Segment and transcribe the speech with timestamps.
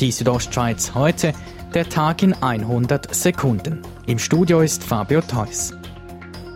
[0.00, 1.34] Die Südostschweiz heute,
[1.74, 3.82] der Tag in 100 Sekunden.
[4.06, 5.74] Im Studio ist Fabio Theus.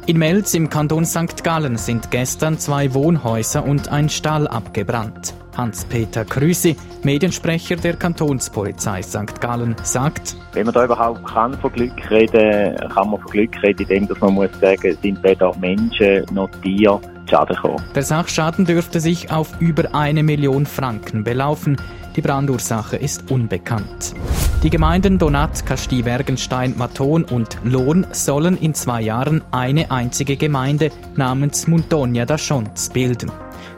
[0.07, 1.45] In Melz im Kanton St.
[1.45, 5.35] Gallen sind gestern zwei Wohnhäuser und ein Stall abgebrannt.
[5.59, 9.39] Hans-Peter Krüsi, Mediensprecher der Kantonspolizei St.
[9.43, 13.87] Gallen, sagt, wenn man da überhaupt kann von Glück reden, kann man von Glück reden,
[13.91, 16.99] indem man muss sagen, sind weder Menschen noch Tiere
[17.35, 17.85] Schaden gekommen.
[17.95, 21.77] Der Sachschaden dürfte sich auf über eine Million Franken belaufen.
[22.15, 24.15] Die Brandursache ist unbekannt.
[24.63, 30.91] Die Gemeinden Donat, Kasti, Wergenstein, Maton und Lohn sollen in zwei Jahren eine einzige Gemeinde
[31.17, 33.33] namens Montonia da Schonz bilden.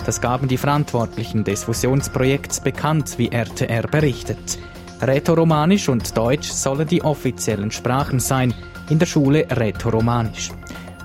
[0.05, 4.59] Das gaben die Verantwortlichen des Fusionsprojekts bekannt, wie RTR berichtet.
[5.01, 8.55] Rätoromanisch und Deutsch sollen die offiziellen Sprachen sein,
[8.91, 10.51] in der Schule Rätoromanisch.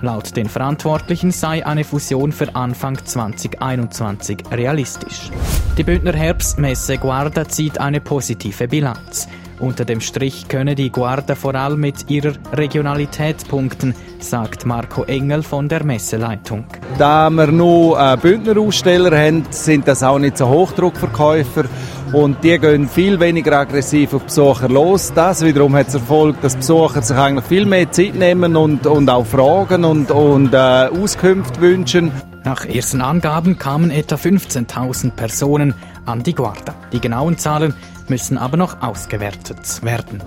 [0.02, 5.30] Laut den Verantwortlichen sei eine Fusion für Anfang 2021 realistisch.
[5.78, 9.28] Die Bündner Herbstmesse Guarda zieht eine positive Bilanz.
[9.60, 15.44] Unter dem Strich könne die Guarda vor allem mit ihrer Regionalität punkten, sagt Marco Engel
[15.44, 16.66] von der Messeleitung.
[16.98, 21.66] Da wir nur äh, Bündner Aussteller haben, sind das auch nicht so Hochdruckverkäufer
[22.14, 25.12] und die gehen viel weniger aggressiv auf Besucher los.
[25.14, 29.10] Das wiederum hat zur Folge, dass Besucher sich eigentlich viel mehr Zeit nehmen und, und
[29.10, 32.12] auch fragen und, und äh, Auskünfte wünschen.
[32.44, 35.74] Nach ersten Angaben kamen etwa 15.000 Personen
[36.06, 36.74] an die Guarda.
[36.92, 37.74] Die genauen Zahlen
[38.08, 40.22] müssen aber noch ausgewertet werden.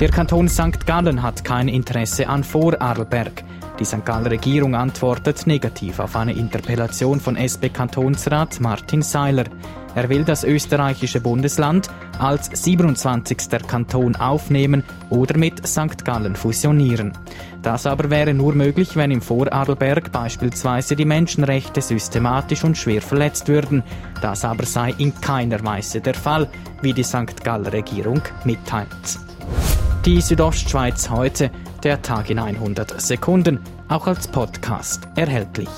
[0.00, 0.86] Der Kanton St.
[0.86, 3.42] Gallen hat kein Interesse an Vorarlberg.
[3.78, 4.04] Die St.
[4.04, 9.44] Galler Regierung antwortet negativ auf eine Interpellation von SP-Kantonsrat Martin Seiler.
[9.98, 13.36] Er will das österreichische Bundesland als 27.
[13.66, 16.04] Kanton aufnehmen oder mit St.
[16.04, 17.14] Gallen fusionieren.
[17.62, 23.48] Das aber wäre nur möglich, wenn im Vorarlberg beispielsweise die Menschenrechte systematisch und schwer verletzt
[23.48, 23.82] würden.
[24.22, 26.48] Das aber sei in keiner Weise der Fall,
[26.80, 27.42] wie die St.
[27.42, 29.18] Galler Regierung mitteilt.
[30.04, 31.50] Die Südostschweiz heute,
[31.82, 35.68] der Tag in 100 Sekunden, auch als Podcast erhältlich.